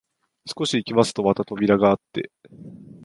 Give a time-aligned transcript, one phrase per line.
[0.47, 2.31] 少し行きますとまた扉があって、